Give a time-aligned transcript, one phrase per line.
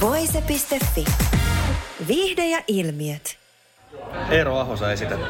[0.00, 1.04] Voise.fi.
[2.08, 3.36] Viihde ja ilmiöt.
[4.30, 5.20] Eero Ahosa esität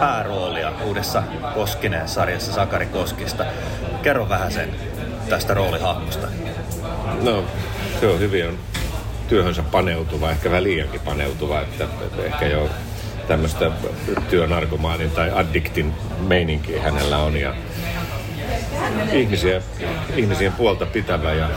[0.00, 1.22] pääroolia uudessa
[1.54, 3.44] Koskineen sarjassa Sakari Koskista.
[4.02, 4.70] Kerro vähän sen
[5.28, 6.26] tästä roolihahmosta.
[7.22, 7.44] No,
[8.00, 8.58] se on hyvin on
[9.28, 12.68] työhönsä paneutuva, ehkä vähän liiankin paneutuva, että, että ehkä jo
[13.28, 13.70] tämmöistä
[14.30, 17.54] työnarkomaanin tai addiktin meininkiä hänellä on ja
[19.12, 19.62] ihmisiä,
[20.16, 21.50] ihmisien puolta pitävä ja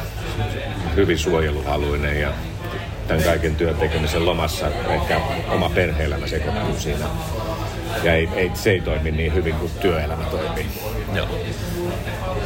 [0.96, 2.34] hyvin suojeluhaluinen ja
[3.10, 7.06] tämän kaiken työn tekemisen lomassa ehkä oma perhe-elämä sekoittuu siinä.
[8.04, 10.66] Ja ei, ei, se ei toimi niin hyvin kuin työelämä toimii.
[11.14, 11.28] Joo.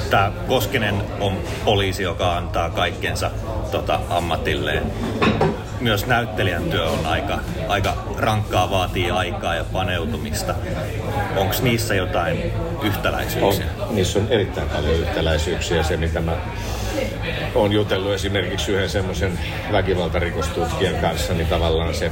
[0.09, 3.31] Tämä Koskinen on poliisi, joka antaa kaikkensa
[3.71, 4.83] tota, ammatilleen.
[5.81, 10.55] Myös näyttelijän työ on aika, aika rankkaa, vaatii aikaa ja paneutumista.
[11.35, 13.65] Onko niissä jotain yhtäläisyyksiä?
[13.79, 15.83] On, niissä on erittäin paljon yhtäläisyyksiä.
[15.83, 16.33] Se, mitä mä
[17.55, 19.39] oon jutellut esimerkiksi yhden semmoisen
[19.71, 22.11] väkivaltarikostutkijan kanssa, niin tavallaan se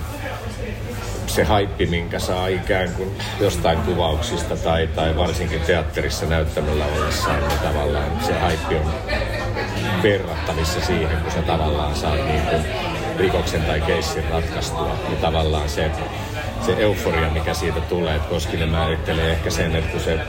[1.27, 7.59] se haippi, minkä saa ikään kuin jostain kuvauksista tai, tai varsinkin teatterissa näyttämällä ollessaan, niin
[7.59, 8.93] tavallaan se haippi on
[10.03, 12.65] verrattavissa siihen, kun sä tavallaan saat niin kuin
[13.17, 15.91] rikoksen tai keissin ratkaistua, niin tavallaan se
[16.65, 20.19] se euforia, mikä siitä tulee, että Koskinen määrittelee ehkä sen, että kun se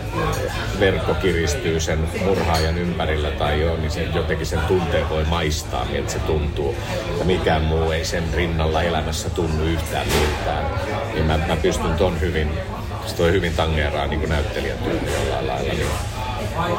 [0.80, 6.12] verkko kiristyy sen murhaajan ympärillä tai joo, niin se jotenkin sen tunteen voi maistaa, miltä
[6.12, 6.76] se tuntuu.
[7.18, 10.66] Ja mikään muu ei sen rinnalla elämässä tunnu yhtään miltään.
[11.14, 12.50] Niin mä, mä pystyn ton hyvin,
[13.06, 15.72] se toi hyvin tangeeraa niin näyttelijän jollain lailla.
[15.72, 15.86] Niin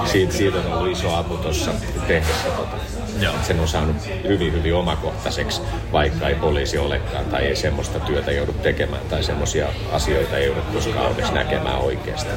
[0.05, 1.71] siitä, siitä on ollut iso apu tuossa
[2.07, 2.75] tehdessä tota.
[3.21, 3.33] Joo.
[3.41, 3.95] Sen on saanut
[4.27, 5.61] hyvin, hyvin omakohtaiseksi,
[5.91, 10.61] vaikka ei poliisi olekaan tai ei semmoista työtä joudu tekemään tai semmoisia asioita ei joudu
[10.73, 12.29] koskaan edes näkemään oikeasti.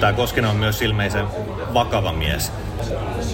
[0.00, 1.26] Tämä Koskinen on myös ilmeisen
[1.74, 2.52] vakava mies.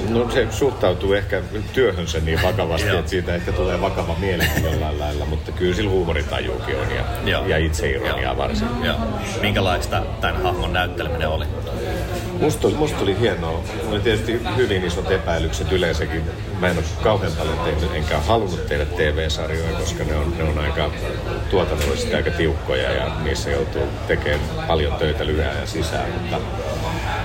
[0.09, 5.25] No se suhtautuu ehkä työhönsä niin vakavasti, että siitä ehkä tulee vakava mieli jollain lailla,
[5.25, 6.87] mutta kyllä sillä huumoritajuukin on
[7.27, 8.69] ja, ja itseironiaa varsin.
[8.83, 8.97] Joo.
[9.41, 11.45] Minkälaista tämän hahmon näytteleminen oli?
[12.41, 13.65] Musta, musta oli hienoa.
[13.91, 16.23] Oli tietysti hyvin isot epäilykset yleensäkin.
[16.61, 20.59] Mä en ole kauhean paljon tehnyt, enkä halunnut tehdä TV-sarjoja, koska ne on, ne on
[20.59, 20.91] aika
[21.51, 26.11] tuotannollisesti aika tiukkoja ja niissä joutuu tekemään paljon töitä lyhää ja sisään.
[26.13, 26.37] Mutta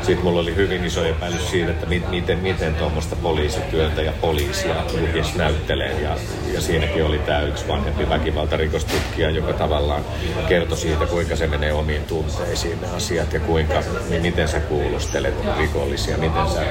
[0.10, 5.38] sitten mulla oli hyvin iso epäilys siitä, että miten, miten tuommoista poliisityötä ja poliisia lukisi
[5.38, 6.02] näyttelee.
[6.02, 6.18] Ja,
[6.54, 10.02] ja siinäkin oli tämä yksi vanhempi väkivaltarikostutkija, joka tavallaan
[10.48, 15.34] kertoi siitä, kuinka se menee omiin tunteisiin ne asiat ja kuinka, niin miten sä kuulustelet
[15.58, 16.62] rikollisia, miten sä,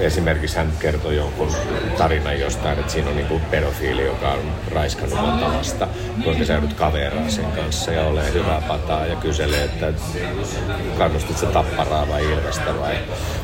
[0.00, 1.48] esimerkiksi hän kertoi jonkun
[1.98, 5.88] tarinan jostain, että siinä on niin pedofiili, joka on raiskannut monta lasta,
[6.24, 9.92] kuinka sä joudut kaveraa sen kanssa ja ole hyvää pataa ja kyselee, että
[10.98, 12.98] kannustit se tapparaa vai ilmestä vai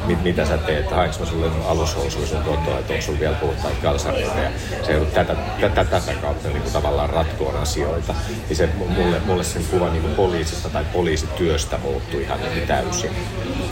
[0.07, 3.83] mit, mitä sä teet, hainko mä sulle alushousuja sun kotoa, että onko sulla vielä puhtaita
[3.83, 4.51] kalsareita ja
[4.83, 8.15] se joudut tätä, tätä, tätä kautta niin kuin tavallaan ratkoon asioita.
[8.49, 13.11] Niin se mulle, mulle sen kuva niin kuin poliisista tai poliisityöstä muuttui ihan niin täysin.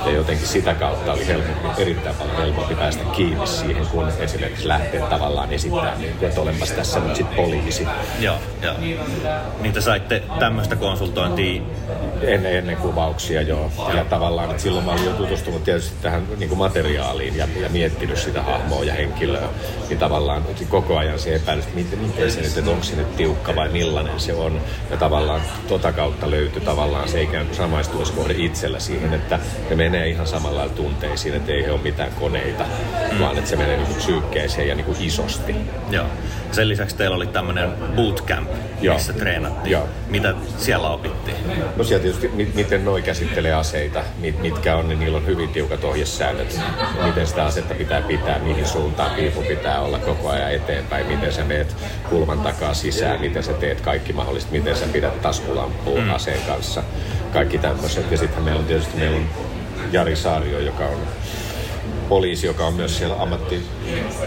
[0.06, 5.00] Ja jotenkin sitä kautta oli helpompi, erittäin paljon helpompi päästä kiinni siihen, kun esimerkiksi lähtee
[5.00, 7.86] tavallaan esittämään, niin kuin, että olenpas tässä nyt sitten poliisi.
[8.20, 8.74] Joo, joo.
[9.60, 11.62] Niitä saitte tämmöistä konsultointia?
[12.22, 13.70] Ennen, ennen kuvauksia, joo.
[13.94, 17.68] Ja tavallaan, että silloin mä olin jo tutustunut tietysti tähän niin kuin materiaaliin ja, ja
[17.68, 19.48] miettinyt sitä hahmoa ja henkilöä.
[19.88, 23.16] Niin tavallaan koko ajan se epäilys, että miten, miten se nyt, että onko se nyt
[23.16, 24.60] tiukka vai millainen se on.
[24.90, 29.38] Ja tavallaan tota kautta löytyi tavallaan se ikään kuin samaistumiskohde itsellä siihen, että
[29.76, 32.64] ne menee ihan samalla lailla tunteisiin, että ei he ole mitään koneita,
[33.12, 33.18] mm.
[33.18, 35.56] vaan että se menee niin kuin psyykkeeseen ja niin kuin isosti.
[35.90, 36.06] Joo.
[36.52, 38.50] Sen lisäksi teillä oli tämmöinen bootcamp,
[38.80, 38.94] Joo.
[38.94, 39.72] missä treenattiin.
[39.72, 39.88] Joo.
[40.08, 41.36] Mitä siellä opittiin?
[41.76, 45.84] No siellä tietysti, miten noi käsittelee aseita, mit, mitkä on, niin niillä on hyvin tiukat
[45.84, 46.60] ohjesäännöt.
[47.04, 51.44] Miten sitä asetta pitää pitää, mihin suuntaan piipu pitää olla koko ajan eteenpäin, miten sä
[51.44, 51.76] meet
[52.10, 56.14] kulman takaa sisään, miten sä teet kaikki mahdollista, miten sä pidät taskulampuun mm.
[56.14, 56.82] aseen kanssa,
[57.32, 58.10] kaikki tämmöiset.
[58.10, 59.53] Ja sitten meillä on tietysti meillä on
[59.92, 60.98] Jari Saario, joka on
[62.08, 63.66] poliisi, joka on myös siellä ammatti,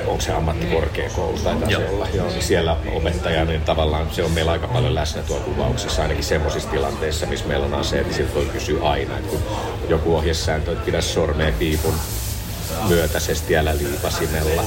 [0.07, 4.51] onko se ammattikorkeakoulu tai se olla, joo, niin siellä opettaja, niin tavallaan se on meillä
[4.51, 8.45] aika paljon läsnä tuo kuvauksessa, ainakin semmoisissa tilanteissa, missä meillä on aseet, niin siltä voi
[8.45, 9.42] kysyä aina, että kun
[9.89, 11.94] joku ohjesääntö, että pidä sormeen piipun
[12.88, 14.63] myötäisesti, älä liipasimella.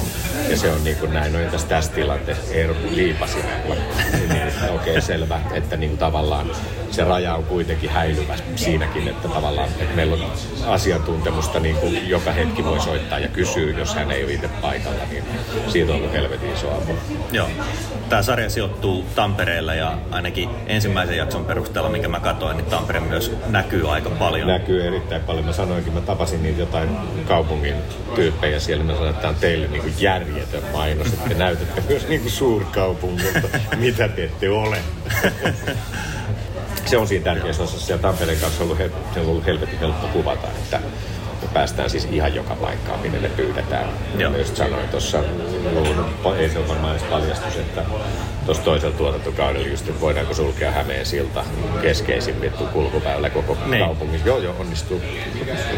[0.48, 3.74] Ja se on niin kuin näin, no entäs tässä tilanteessa, ei liipasimella.
[4.12, 4.28] niin,
[4.64, 6.50] okei, okay, selvä, että niin kuin tavallaan
[6.90, 10.32] se raja on kuitenkin häilyvä siinäkin, että tavallaan että meillä on
[10.66, 15.02] asiantuntemusta, niin kuin joka hetki voi soittaa ja kysyä, jos hän ei ole itse paikalla,
[15.10, 15.24] niin
[15.68, 16.92] siitä on ollut helvetin iso apu.
[17.32, 17.48] Joo.
[18.08, 23.32] Tämä sarja sijoittuu Tampereella ja ainakin ensimmäisen jakson perusteella, minkä mä katsoin, niin Tampere myös
[23.46, 24.48] näkyy aika paljon.
[24.48, 25.44] Näkyy erittäin paljon.
[25.44, 26.88] Mä sanoinkin, mä tapasin niitä jotain
[27.28, 27.74] kaupungin
[28.14, 28.84] tyyppejä siellä.
[28.84, 32.20] Mä sanoin, että tämä on teille niin kuin järjetön mainos, että te näytätte myös niin
[32.20, 34.78] kuin suurkaupungilta, mitä te ette ole.
[36.86, 39.78] se on siinä tärkeässä osassa ja Tampereen kanssa on ollut, he, se on ollut helvetin
[39.78, 40.80] helppo kuvata, että
[41.54, 43.88] päästään siis ihan joka paikkaan, minne me pyydetään.
[44.18, 44.36] Joo.
[44.36, 45.18] Just sanoin tuossa,
[46.38, 47.82] ei se ole varmaan edes paljastus, että
[48.46, 51.44] tuossa toisella tuotantokaudella just, että voidaanko sulkea Hämeen silta
[51.82, 53.84] keskeisin vittu kulkuväylä koko niin.
[53.84, 54.28] kaupungissa.
[54.28, 55.02] Joo, joo, onnistuu.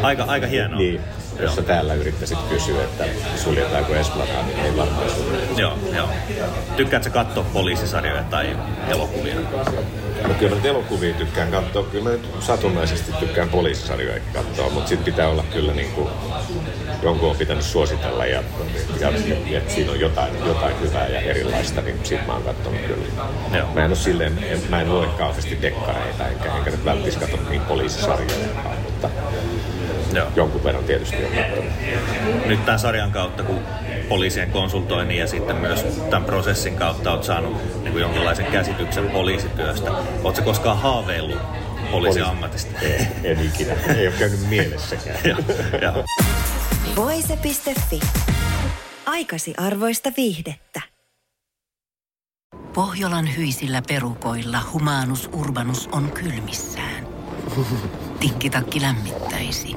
[0.03, 0.79] Aika, aika hienoa.
[0.79, 1.01] Niin,
[1.41, 3.05] jos sä täällä yrittäisit kysyä, että
[3.37, 5.61] suljetaanko Esplanaa, niin ei varmaan suljeta.
[5.61, 6.09] Joo, joo.
[6.77, 8.57] Tykkäätkö katsoa poliisisarjoja tai
[8.89, 9.35] elokuvia?
[10.29, 11.85] No kyllä mä elokuvia tykkään katsoa.
[11.85, 16.09] Kyllä mä nyt satunnaisesti tykkään poliisisarjoja katsoa, mutta sitten pitää olla kyllä niin kuin,
[17.03, 18.43] jonkun on pitänyt suositella ja,
[19.01, 19.13] ja,
[19.47, 23.05] ja että siinä on jotain, jotain hyvää ja erilaista, niin sit mä oon katsonut kyllä.
[23.59, 23.69] Joo.
[23.75, 27.51] Mä en ole silleen, en, mä en lue kauheasti dekkareita, enkä, enkä nyt välttämättä katso
[27.51, 28.47] niin poliisisarjoja,
[28.85, 29.11] mutta
[30.13, 30.27] Joo.
[30.37, 31.73] jonkun verran tietysti on katsonut.
[32.47, 33.59] Nyt tämän sarjan kautta, kun
[34.13, 39.91] poliisien konsultoinnin ja sitten myös tämän prosessin kautta olet saanut niin kuin jonkinlaisen käsityksen poliisityöstä.
[40.25, 41.39] Oletko koskaan haaveillut
[41.91, 42.79] poliisiammatista?
[42.81, 43.75] Ei, en ikinä.
[43.97, 45.19] Ei ole käynyt mielessäkään.
[46.97, 48.01] Voise.fi.
[49.07, 50.81] Aikasi arvoista viihdettä.
[52.75, 57.07] Pohjolan hyisillä perukoilla humanus urbanus on kylmissään.
[58.21, 59.77] Tikkitakki lämmittäisi.